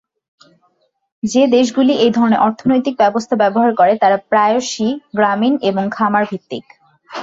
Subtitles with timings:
[1.23, 6.65] যে দেশগুলি এই ধরনের অর্থনৈতিক ব্যবস্থা ব্যবহার করে তারা প্রায়শই গ্রামীণ এবং খামার-ভিত্তিক।